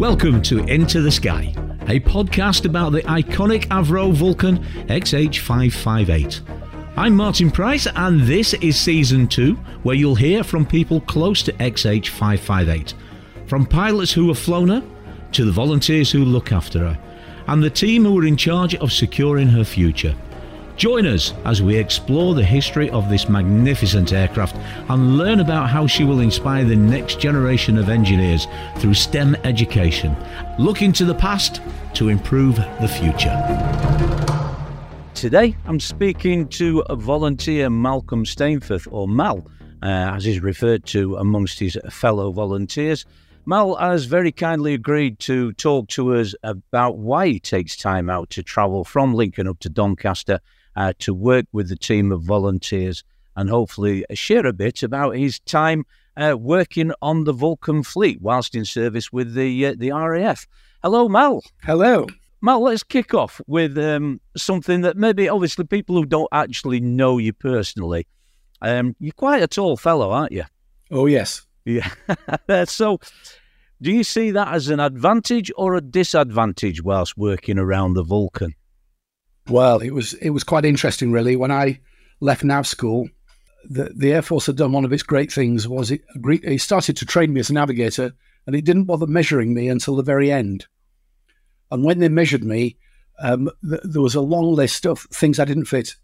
[0.00, 1.52] Welcome to Into the Sky,
[1.82, 6.40] a podcast about the iconic Avro Vulcan XH558.
[6.96, 11.52] I'm Martin Price, and this is season two, where you'll hear from people close to
[11.52, 12.94] XH558.
[13.44, 14.82] From pilots who have flown her,
[15.32, 16.98] to the volunteers who look after her,
[17.48, 20.16] and the team who are in charge of securing her future.
[20.80, 24.56] Join us as we explore the history of this magnificent aircraft
[24.88, 28.46] and learn about how she will inspire the next generation of engineers
[28.78, 30.16] through STEM education.
[30.58, 31.60] Look into the past
[31.92, 33.36] to improve the future.
[35.12, 39.46] Today, I'm speaking to volunteer Malcolm Stainforth, or Mal,
[39.82, 43.04] uh, as he's referred to amongst his fellow volunteers.
[43.44, 48.30] Mal has very kindly agreed to talk to us about why he takes time out
[48.30, 50.40] to travel from Lincoln up to Doncaster
[50.80, 53.04] uh, to work with the team of volunteers
[53.36, 55.84] and hopefully share a bit about his time
[56.16, 60.46] uh, working on the Vulcan fleet whilst in service with the uh, the RAF.
[60.82, 61.42] Hello, Mal.
[61.62, 62.06] Hello.
[62.40, 67.18] Mal, let's kick off with um, something that maybe, obviously, people who don't actually know
[67.18, 68.06] you personally.
[68.62, 70.44] Um, you're quite a tall fellow, aren't you?
[70.90, 71.46] Oh, yes.
[71.66, 71.90] Yeah.
[72.64, 72.98] so,
[73.82, 78.54] do you see that as an advantage or a disadvantage whilst working around the Vulcan?
[79.50, 81.34] Well, it was it was quite interesting, really.
[81.34, 81.80] When I
[82.20, 83.08] left nav school,
[83.68, 85.66] the the Air Force had done one of its great things.
[85.66, 88.12] Was it it started to train me as a navigator,
[88.46, 90.66] and it didn't bother measuring me until the very end.
[91.70, 92.78] And when they measured me,
[93.20, 95.96] um, th- there was a long list of things I didn't fit,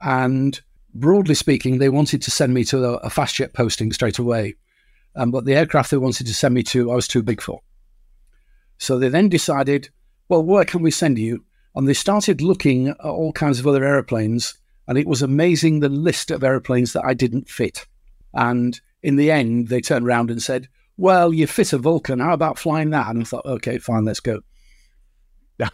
[0.00, 0.60] and
[0.94, 4.54] broadly speaking, they wanted to send me to a, a fast jet posting straight away.
[5.16, 7.62] Um, but the aircraft they wanted to send me to, I was too big for.
[8.78, 9.88] So they then decided,
[10.28, 11.44] well, where can we send you?
[11.76, 15.90] And they started looking at all kinds of other aeroplanes, and it was amazing the
[15.90, 17.86] list of aeroplanes that I didn't fit.
[18.32, 22.18] And in the end, they turned around and said, Well, you fit a Vulcan.
[22.18, 23.08] How about flying that?
[23.08, 24.40] And I thought, Okay, fine, let's go.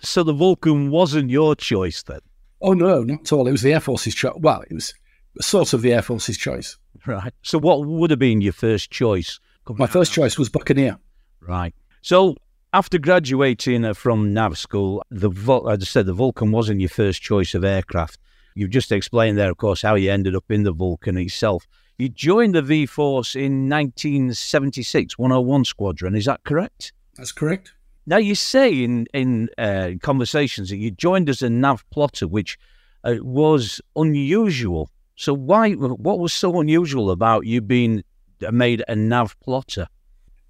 [0.00, 2.20] So the Vulcan wasn't your choice then?
[2.60, 3.48] Oh, no, not at all.
[3.48, 4.36] It was the Air Force's choice.
[4.36, 4.94] Well, it was
[5.40, 6.76] sort of the Air Force's choice.
[7.06, 7.32] Right.
[7.42, 9.40] So what would have been your first choice?
[9.68, 10.98] My first choice was Buccaneer.
[11.40, 11.74] Right.
[12.02, 12.36] So
[12.72, 15.30] after graduating uh, from nav school, the
[15.70, 18.18] as I said, the Vulcan wasn't your first choice of aircraft.
[18.54, 21.66] You've just explained there, of course, how you ended up in the Vulcan itself.
[21.98, 26.14] You joined the V Force in 1976, 101 Squadron.
[26.14, 26.92] Is that correct?
[27.16, 27.74] That's correct.
[28.06, 32.58] Now you say in in uh, conversations that you joined as a nav plotter, which
[33.04, 34.90] uh, was unusual.
[35.14, 35.72] So why?
[35.72, 38.02] What was so unusual about you being
[38.50, 39.86] made a nav plotter?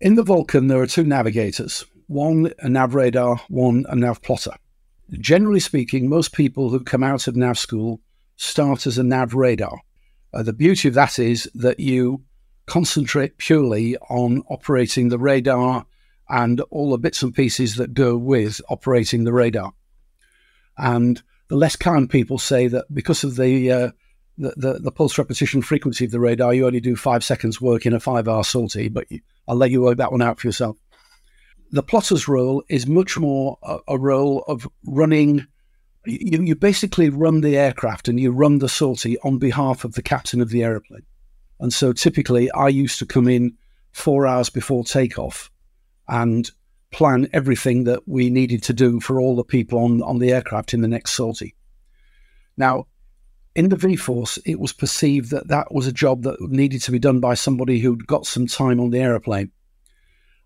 [0.00, 4.54] In the Vulcan, there are two navigators one a nav radar, one a nav plotter.
[5.10, 8.00] Generally speaking, most people who come out of nav school
[8.36, 9.80] start as a nav radar.
[10.32, 12.22] Uh, the beauty of that is that you
[12.66, 15.86] concentrate purely on operating the radar
[16.28, 19.72] and all the bits and pieces that go with operating the radar.
[20.78, 23.90] And the less kind people say that because of the, uh,
[24.38, 27.84] the, the, the pulse repetition frequency of the radar, you only do five seconds work
[27.84, 29.06] in a five hour sortie, but
[29.46, 30.76] I'll let you work that one out for yourself
[31.72, 35.46] the plotter's role is much more a, a role of running.
[36.04, 40.02] You, you basically run the aircraft and you run the sortie on behalf of the
[40.02, 41.06] captain of the aeroplane.
[41.58, 43.56] And so typically, I used to come in
[43.92, 45.50] four hours before takeoff
[46.08, 46.50] and
[46.90, 50.74] plan everything that we needed to do for all the people on, on the aircraft
[50.74, 51.54] in the next sortie.
[52.56, 52.86] Now,
[53.54, 56.90] in the V Force, it was perceived that that was a job that needed to
[56.90, 59.50] be done by somebody who'd got some time on the aeroplane.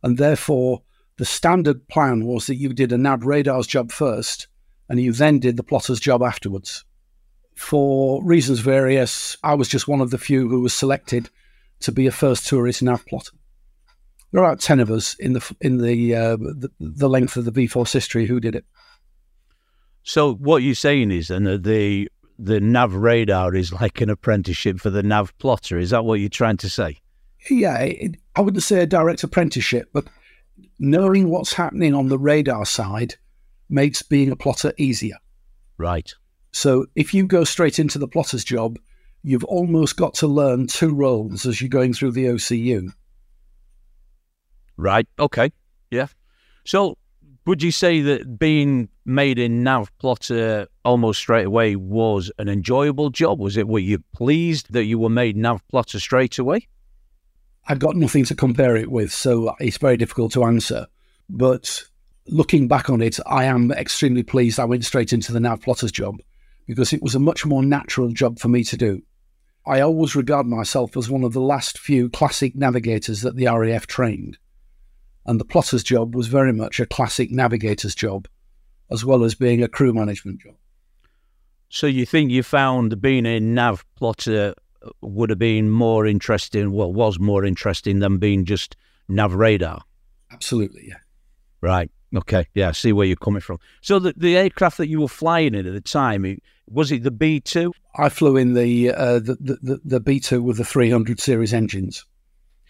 [0.02, 0.82] And therefore,
[1.18, 4.48] the standard plan was that you did a nav radar's job first
[4.88, 6.84] and you then did the plotter's job afterwards.
[7.54, 11.30] For reasons various, I was just one of the few who was selected
[11.80, 13.32] to be a first tourist nav plotter.
[14.32, 17.46] There are about 10 of us in the in the, uh, the, the length of
[17.46, 18.66] the V Force history who did it.
[20.02, 24.90] So what you're saying is then the the nav radar is like an apprenticeship for
[24.90, 25.78] the nav plotter.
[25.78, 26.98] Is that what you're trying to say?
[27.48, 30.06] Yeah, it, I wouldn't say a direct apprenticeship, but
[30.78, 33.14] knowing what's happening on the radar side
[33.68, 35.16] makes being a plotter easier.
[35.78, 36.12] Right.
[36.52, 38.78] So if you go straight into the plotter's job,
[39.22, 42.90] you've almost got to learn two roles as you're going through the OCU.
[44.76, 45.06] Right.
[45.18, 45.52] Okay.
[45.90, 46.06] Yeah.
[46.64, 46.96] So
[47.46, 53.10] would you say that being made in nav plotter almost straight away was an enjoyable
[53.10, 53.38] job?
[53.38, 56.68] Was it were you pleased that you were made nav plotter straight away?
[57.68, 60.86] I've got nothing to compare it with, so it's very difficult to answer.
[61.28, 61.82] But
[62.28, 65.92] looking back on it, I am extremely pleased I went straight into the nav plotter's
[65.92, 66.20] job
[66.66, 69.02] because it was a much more natural job for me to do.
[69.66, 73.86] I always regard myself as one of the last few classic navigators that the RAF
[73.88, 74.38] trained.
[75.24, 78.28] And the plotter's job was very much a classic navigator's job,
[78.92, 80.54] as well as being a crew management job.
[81.68, 84.54] So you think you found being a nav plotter
[85.00, 88.76] would have been more interesting, well, was more interesting than being just
[89.08, 89.82] nav radar?
[90.30, 90.98] Absolutely, yeah.
[91.60, 91.90] Right.
[92.14, 92.46] Okay.
[92.54, 92.68] Yeah.
[92.68, 93.58] I see where you're coming from.
[93.80, 96.38] So the, the aircraft that you were flying in at the time,
[96.68, 97.72] was it the B two?
[97.96, 102.04] I flew in the, uh, the, the the B two with the 300 series engines.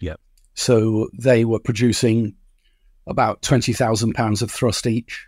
[0.01, 0.15] Yeah.
[0.55, 2.35] So they were producing
[3.07, 5.27] about twenty thousand pounds of thrust each.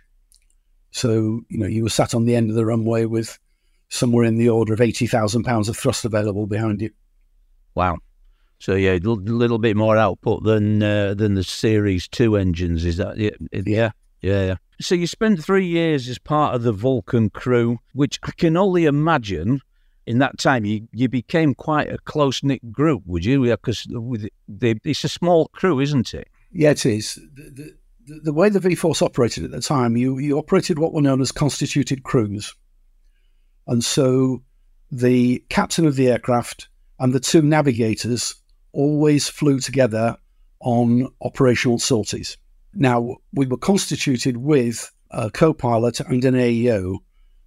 [0.91, 3.37] So you know you were sat on the end of the runway with
[3.89, 6.91] somewhere in the order of eighty thousand pounds of thrust available behind you.
[7.75, 7.97] Wow.
[8.59, 12.85] So yeah, a little bit more output than uh, than the Series Two engines.
[12.85, 13.91] Is that yeah, yeah,
[14.21, 14.55] yeah.
[14.81, 18.85] So you spent three years as part of the Vulcan crew, which I can only
[18.85, 19.61] imagine.
[20.07, 23.45] In that time, you, you became quite a close knit group, would you?
[23.45, 26.27] Yeah, because yeah, it's a small crew, isn't it?
[26.51, 27.19] Yeah, it is.
[27.35, 27.75] The,
[28.07, 31.03] the, the way the V Force operated at the time, you you operated what were
[31.03, 32.55] known as constituted crews,
[33.69, 34.41] and so
[34.91, 36.67] the captain of the aircraft
[36.97, 38.33] and the two navigators
[38.73, 40.17] always flew together
[40.59, 42.35] on operational sorties.
[42.73, 46.97] Now, we were constituted with a co pilot and an AEO,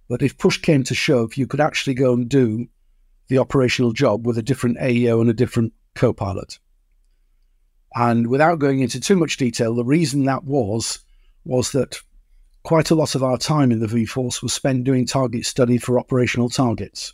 [0.07, 2.67] but if push came to shove, you could actually go and do
[3.27, 6.57] the operational job with a different AEO and a different co pilot.
[7.95, 10.99] And without going into too much detail, the reason that was
[11.43, 11.97] was that
[12.63, 15.77] quite a lot of our time in the V Force was spent doing target study
[15.77, 17.13] for operational targets.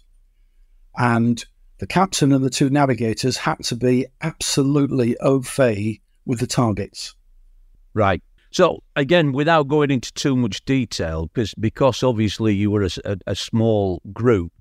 [0.98, 1.44] And
[1.80, 7.16] the captain and the two navigators had to be absolutely au fait with the targets.
[7.94, 8.22] Right.
[8.52, 13.36] So again, without going into too much detail, because because obviously you were a, a,
[13.36, 14.52] small group,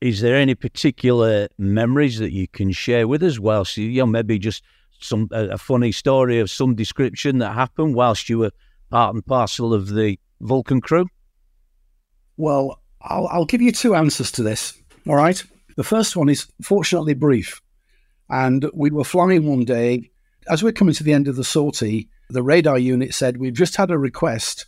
[0.00, 3.38] is there any particular memories that you can share with us?
[3.38, 4.62] Whilst you know, maybe just
[5.00, 8.52] some a, a funny story of some description that happened whilst you were
[8.90, 11.06] part and parcel of the Vulcan crew.
[12.36, 14.76] Well, I'll, I'll give you two answers to this.
[15.06, 15.42] All right.
[15.76, 17.60] The first one is fortunately brief.
[18.28, 20.10] And we were flying one day.
[20.48, 23.76] As we're coming to the end of the sortie, the radar unit said, We've just
[23.76, 24.66] had a request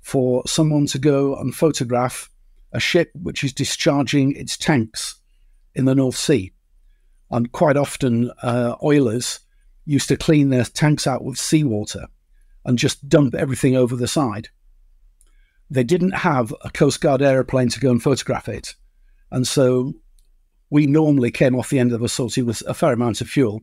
[0.00, 2.28] for someone to go and photograph
[2.72, 5.16] a ship which is discharging its tanks
[5.74, 6.52] in the North Sea.
[7.30, 9.40] And quite often, uh, oilers
[9.84, 12.06] used to clean their tanks out with seawater
[12.64, 14.48] and just dump everything over the side.
[15.70, 18.74] They didn't have a Coast Guard aeroplane to go and photograph it.
[19.30, 19.94] And so
[20.70, 23.62] we normally came off the end of a sortie with a fair amount of fuel.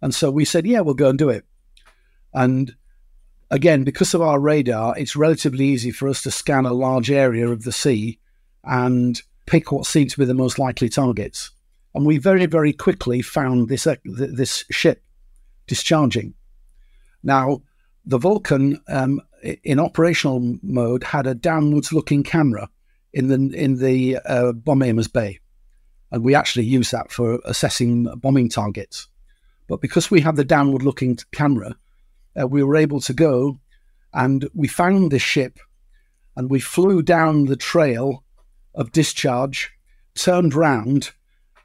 [0.00, 1.44] And so we said, yeah, we'll go and do it.
[2.32, 2.74] And
[3.50, 7.48] again, because of our radar, it's relatively easy for us to scan a large area
[7.48, 8.18] of the sea
[8.64, 11.50] and pick what seemed to be the most likely targets.
[11.94, 15.02] And we very, very quickly found this, uh, this ship
[15.66, 16.34] discharging.
[17.22, 17.62] Now,
[18.08, 19.20] the Vulcan um,
[19.62, 22.70] in operational mode had a downwards looking camera
[23.12, 25.38] in the in the uh, bomb aimers bay.
[26.10, 29.08] And we actually use that for assessing bombing targets.
[29.68, 31.76] But because we had the downward looking camera,
[32.40, 33.60] uh, we were able to go
[34.14, 35.58] and we found this ship
[36.34, 38.24] and we flew down the trail
[38.74, 39.70] of discharge,
[40.14, 41.10] turned round,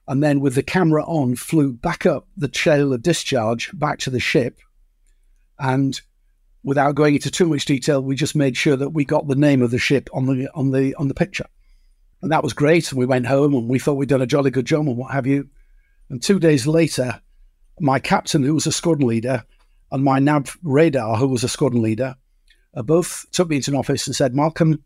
[0.10, 4.10] and then with the camera on, flew back up the trail of discharge back to
[4.10, 4.60] the ship.
[5.58, 6.02] And
[6.64, 9.62] without going into too much detail, we just made sure that we got the name
[9.62, 11.46] of the ship on the on the on the picture.
[12.22, 12.90] And that was great.
[12.92, 15.12] And we went home and we thought we'd done a jolly good job and what
[15.12, 15.50] have you.
[16.10, 17.22] And two days later,
[17.80, 19.44] my captain, who was a squadron leader,
[19.92, 22.16] and my nav radar, who was a squadron leader,
[22.76, 24.84] uh, both took me into an office and said, Malcolm,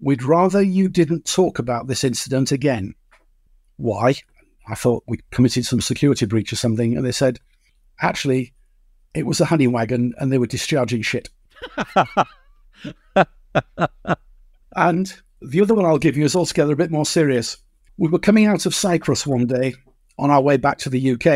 [0.00, 2.94] we'd rather you didn't talk about this incident again.
[3.76, 4.14] Why?
[4.68, 6.96] I thought we committed some security breach or something.
[6.96, 7.40] And they said,
[8.00, 8.54] actually,
[9.14, 11.28] it was a honey wagon and they were discharging shit.
[14.76, 17.56] and the other one I'll give you is altogether a bit more serious.
[17.96, 19.74] We were coming out of Cyprus one day
[20.18, 21.26] on our way back to the UK.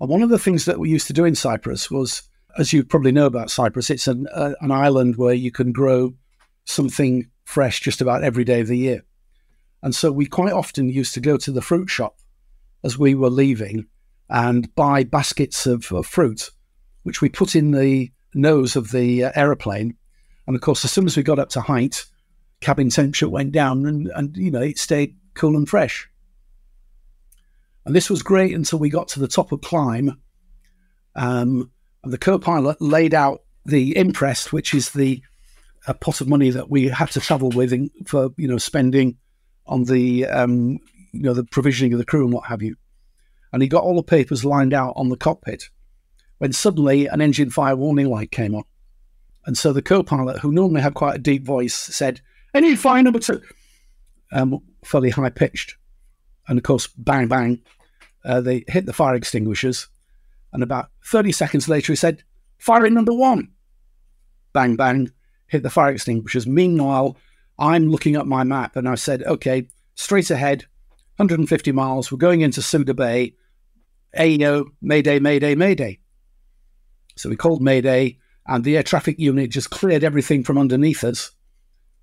[0.00, 2.22] And one of the things that we used to do in Cyprus was,
[2.58, 6.14] as you probably know about Cyprus, it's an, uh, an island where you can grow
[6.64, 9.04] something fresh just about every day of the year.
[9.82, 12.16] And so we quite often used to go to the fruit shop
[12.82, 13.86] as we were leaving
[14.30, 16.50] and buy baskets of, of fruit,
[17.04, 19.96] which we put in the nose of the uh, aeroplane.
[20.46, 22.04] And of course, as soon as we got up to height,
[22.60, 26.08] cabin temperature went down and, and you know, it stayed cool and fresh.
[27.84, 30.20] And this was great until we got to the top of climb.
[31.14, 31.70] Um,
[32.02, 35.22] and the co-pilot laid out the imprest, which is the
[35.86, 39.18] a pot of money that we had to travel with in, for you know spending
[39.66, 40.78] on the um,
[41.12, 42.76] you know the provisioning of the crew and what have you.
[43.52, 45.68] And he got all the papers lined out on the cockpit.
[46.38, 48.64] When suddenly an engine fire warning light came on.
[49.46, 52.20] And so the co pilot, who normally had quite a deep voice, said,
[52.54, 53.40] Engine fire number two,
[54.32, 55.76] um, fairly high pitched.
[56.48, 57.60] And of course, bang, bang,
[58.24, 59.88] uh, they hit the fire extinguishers.
[60.52, 62.22] And about 30 seconds later, he said,
[62.58, 63.50] Fire in number one.
[64.52, 65.10] Bang, bang,
[65.48, 66.46] hit the fire extinguishers.
[66.46, 67.16] Meanwhile,
[67.58, 70.66] I'm looking at my map and I said, okay, straight ahead,
[71.16, 73.34] 150 miles, we're going into Suda Bay.
[74.18, 75.98] AEO, Mayday, Mayday, Mayday.
[77.16, 81.30] So we called Mayday, and the air traffic unit just cleared everything from underneath us.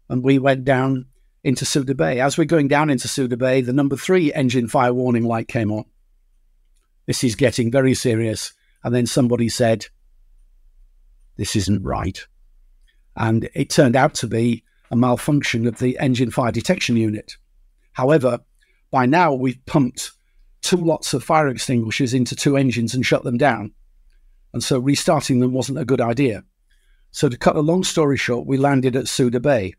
[0.09, 1.05] And we went down
[1.43, 2.19] into Suda Bay.
[2.19, 5.71] As we're going down into Suda Bay, the number three engine fire warning light came
[5.71, 5.85] on.
[7.05, 8.53] This is getting very serious.
[8.83, 9.87] And then somebody said,
[11.37, 12.25] This isn't right.
[13.15, 17.37] And it turned out to be a malfunction of the engine fire detection unit.
[17.93, 18.39] However,
[18.89, 20.11] by now we've pumped
[20.61, 23.73] two lots of fire extinguishers into two engines and shut them down.
[24.53, 26.43] And so restarting them wasn't a good idea.
[27.11, 29.73] So, to cut a long story short, we landed at Suda Bay.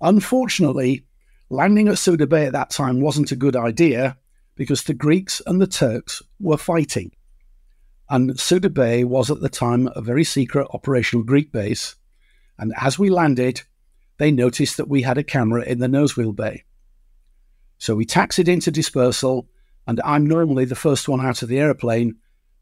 [0.00, 1.04] Unfortunately,
[1.50, 4.16] landing at Suda Bay at that time wasn't a good idea
[4.54, 7.10] because the Greeks and the Turks were fighting.
[8.08, 11.96] And Suda Bay was at the time a very secret operational Greek base.
[12.58, 13.62] And as we landed,
[14.18, 16.64] they noticed that we had a camera in the nosewheel bay.
[17.78, 19.48] So we taxied into dispersal,
[19.86, 22.16] and I'm normally the first one out of the airplane.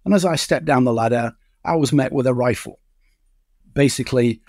[0.04, 2.80] And as I stepped down the ladder, I was met with a rifle.
[3.72, 4.42] Basically,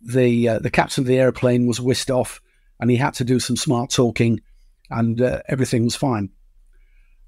[0.00, 2.40] the uh, the captain of the airplane was whisked off,
[2.80, 4.40] and he had to do some smart talking,
[4.90, 6.30] and uh, everything was fine.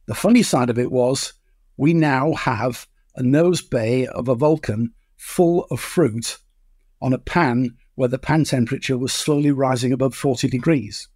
[0.06, 1.34] The funny side of it was
[1.76, 6.38] we now have a nose bay of a Vulcan full of fruit
[7.00, 11.08] on a pan where the pan temperature was slowly rising above 40 degrees.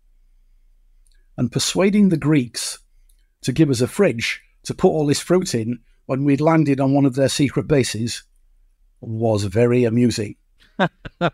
[1.36, 2.78] And persuading the Greeks
[3.42, 6.92] to give us a fridge to put all this fruit in when we'd landed on
[6.92, 8.24] one of their secret bases
[9.00, 10.34] was very amusing.
[10.80, 11.30] I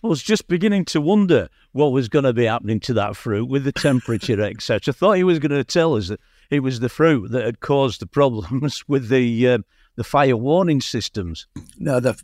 [0.00, 3.64] was just beginning to wonder what was going to be happening to that fruit with
[3.64, 4.80] the temperature, etc.
[4.94, 7.60] I thought he was going to tell us that it was the fruit that had
[7.60, 9.58] caused the problems with the uh,
[9.96, 11.46] the fire warning systems.
[11.78, 12.18] No, the,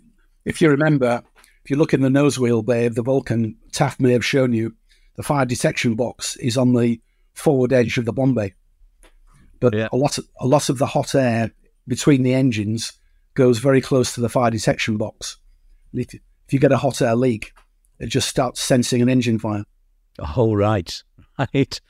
[0.47, 1.23] if you remember,
[1.66, 4.54] if you look in the nose wheel bay of the Vulcan, Taft may have shown
[4.54, 4.75] you
[5.16, 6.99] the fire detection box is on the
[7.35, 8.54] forward edge of the bomb bay.
[9.61, 9.88] But yeah.
[9.92, 11.52] a lot of, a lot of the hot air
[11.87, 12.92] between the engines
[13.34, 15.38] goes very close to the fire detection box.
[15.92, 16.14] If,
[16.50, 17.52] you get a hot air leak,
[17.99, 19.64] it just starts sensing an engine fire.
[20.18, 21.02] Oh right,
[21.54, 21.80] right.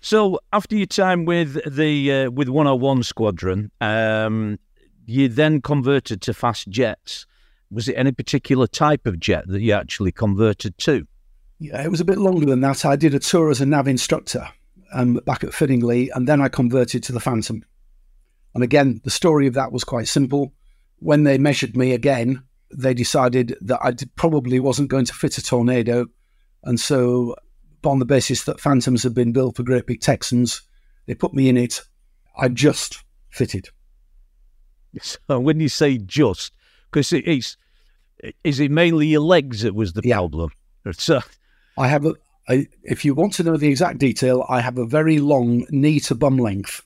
[0.00, 4.58] So after your time with the uh, with 101 Squadron, um,
[5.06, 7.26] you then converted to fast jets.
[7.70, 11.06] Was it any particular type of jet that you actually converted to?
[11.58, 12.84] Yeah, it was a bit longer than that.
[12.84, 14.48] I did a tour as a nav instructor
[14.92, 17.64] um, back at Finningley, and then I converted to the Phantom.
[18.54, 20.52] And again, the story of that was quite simple.
[20.98, 22.42] When they measured me again,
[22.74, 26.06] they decided that I probably wasn't going to fit a tornado.
[26.64, 27.36] And so,
[27.84, 30.62] on the basis that Phantoms had been built for great big Texans,
[31.06, 31.80] they put me in it.
[32.36, 33.68] I just fitted.
[35.00, 36.52] So, when you say just,
[36.90, 37.56] because it's
[38.44, 40.16] is it mainly your legs that was the yeah.
[40.16, 40.50] problem?
[40.92, 41.20] So uh,
[41.76, 42.14] I have a.
[42.48, 46.00] I, if you want to know the exact detail, I have a very long knee
[46.00, 46.82] to bum length,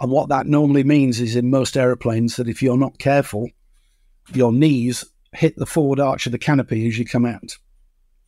[0.00, 3.50] and what that normally means is in most aeroplanes that if you're not careful,
[4.32, 7.58] your knees hit the forward arch of the canopy as you come out,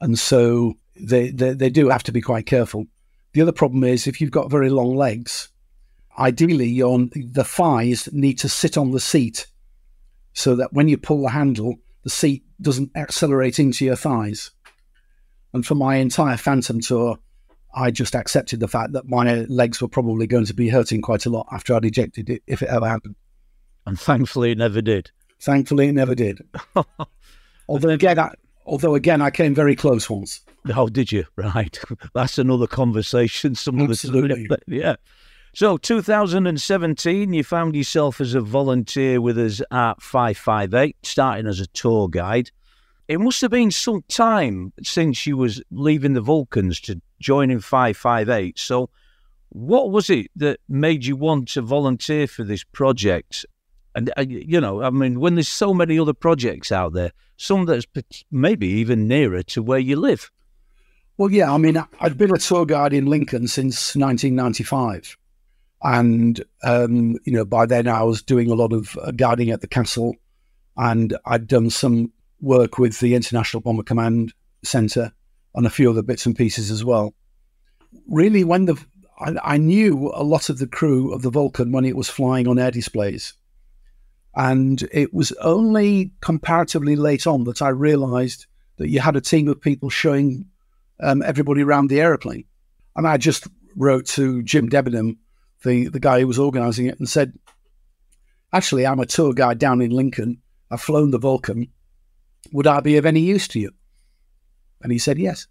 [0.00, 2.87] and so they they, they do have to be quite careful.
[3.33, 5.49] The other problem is if you've got very long legs,
[6.19, 9.47] ideally your the thighs need to sit on the seat
[10.35, 14.50] so that when you pull the handle, the seat doesn't accelerate into your thighs.
[15.52, 17.19] And for my entire Phantom tour,
[17.75, 21.26] I just accepted the fact that my legs were probably going to be hurting quite
[21.26, 23.17] a lot after I'd ejected it, if it ever happened.
[23.87, 25.11] And thankfully, it never did.
[25.41, 26.43] Thankfully, it never did.
[27.69, 28.33] although again, I,
[28.67, 30.41] although again, I came very close once.
[30.75, 31.25] Oh, did you?
[31.37, 31.79] Right.
[32.14, 33.55] That's another conversation.
[33.55, 34.49] Some Absolutely.
[34.67, 34.97] yeah.
[35.55, 41.67] So, 2017, you found yourself as a volunteer with us at 558, starting as a
[41.67, 42.50] tour guide.
[43.07, 48.59] It must have been some time since you was leaving the Vulcans to joining 558.
[48.59, 48.91] So,
[49.49, 53.47] what was it that made you want to volunteer for this project?
[53.95, 57.67] And, uh, you know, I mean, when there's so many other projects out there, some
[57.67, 57.87] that's
[58.31, 60.31] maybe even nearer to where you live.
[61.19, 65.17] Well, yeah, I mean, I've been a tour guide in Lincoln since 1995.
[65.83, 69.61] And, um, you know, by then I was doing a lot of uh, guarding at
[69.61, 70.14] the castle
[70.76, 74.33] and I'd done some work with the International Bomber Command
[74.64, 75.12] Center
[75.54, 77.14] and a few other bits and pieces as well.
[78.09, 78.82] Really, when the
[79.23, 82.49] I, I knew a lot of the crew of the Vulcan when it was flying
[82.49, 83.35] on air displays.
[84.35, 88.47] And it was only comparatively late on that I realized
[88.78, 90.47] that you had a team of people showing
[91.00, 92.44] um, everybody around the aeroplane.
[92.97, 95.18] And I just wrote to Jim Debenham,
[95.64, 97.35] the, the guy who was organizing it, and said,
[98.52, 100.38] Actually, I'm a tour guide down in Lincoln.
[100.71, 101.68] I've flown the Vulcan.
[102.52, 103.71] Would I be of any use to you?
[104.83, 105.47] And he said, Yes.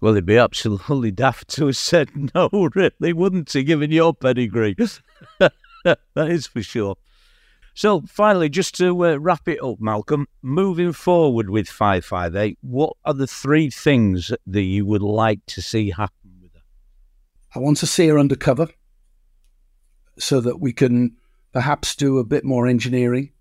[0.00, 4.76] Well, he'd be absolutely daft to have said no, really, wouldn't he, given your pedigree?
[5.38, 6.96] that is for sure.
[7.74, 13.12] So, finally, just to uh, wrap it up, Malcolm, moving forward with 558, what are
[13.12, 16.62] the three things that you would like to see happen with her?
[17.54, 18.68] I want to see her undercover
[20.18, 21.16] so that we can
[21.52, 23.32] perhaps do a bit more engineering.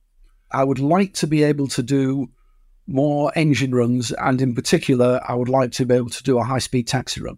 [0.52, 2.30] I would like to be able to do
[2.88, 6.44] more engine runs, and in particular, I would like to be able to do a
[6.44, 7.38] high speed taxi run.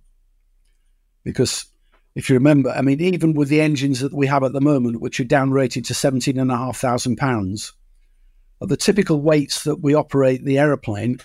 [1.23, 1.65] Because
[2.15, 5.01] if you remember, I mean, even with the engines that we have at the moment,
[5.01, 7.73] which are down rated to seventeen and a half thousand pounds,
[8.61, 11.19] at the typical weights that we operate the aeroplane,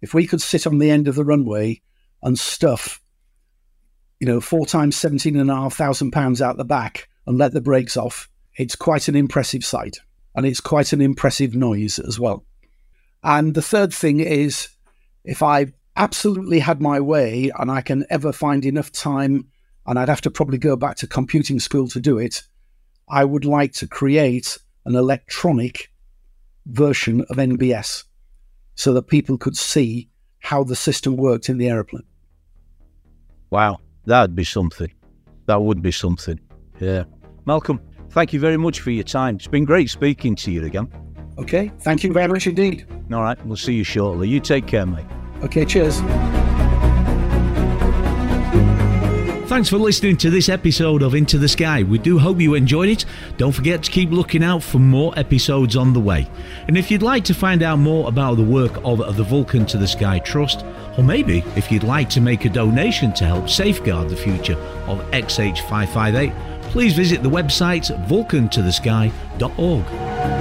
[0.00, 1.80] if we could sit on the end of the runway
[2.22, 3.02] and stuff,
[4.18, 7.52] you know, four times seventeen and a half thousand pounds out the back and let
[7.52, 9.98] the brakes off, it's quite an impressive sight
[10.34, 12.44] and it's quite an impressive noise as well.
[13.22, 14.68] And the third thing is
[15.24, 19.48] if I absolutely had my way and I can ever find enough time,
[19.86, 22.42] and I'd have to probably go back to computing school to do it,
[23.08, 25.90] I would like to create an electronic
[26.66, 28.04] version of NBS
[28.74, 30.08] so that people could see
[30.38, 32.04] how the system worked in the aeroplane.
[33.50, 34.92] Wow, that'd be something.
[35.46, 36.38] That would be something.
[36.78, 37.04] Yeah.
[37.44, 39.36] Malcolm, thank you very much for your time.
[39.36, 40.88] It's been great speaking to you again.
[41.36, 41.72] Okay.
[41.80, 42.86] Thank you very much indeed.
[43.12, 43.38] All right.
[43.46, 44.28] We'll see you shortly.
[44.28, 45.06] You take care, mate.
[45.42, 45.64] Okay.
[45.64, 46.00] Cheers.
[49.50, 51.82] Thanks for listening to this episode of Into the Sky.
[51.82, 53.04] We do hope you enjoyed it.
[53.36, 56.30] Don't forget to keep looking out for more episodes on the way.
[56.68, 59.76] And if you'd like to find out more about the work of the Vulcan to
[59.76, 60.64] the Sky Trust,
[60.96, 64.54] or maybe if you'd like to make a donation to help safeguard the future
[64.86, 66.32] of XH558,
[66.70, 70.39] please visit the website vulcantothesky.org.